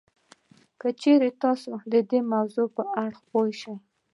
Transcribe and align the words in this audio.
که 0.79 0.87
چېرې 1.01 1.29
تاسې 1.41 1.73
د 2.11 2.13
موضوع 2.31 2.67
په 2.75 2.81
هر 2.89 2.93
اړخ 3.03 3.19
پوه 3.29 3.49
شئ 3.59 3.75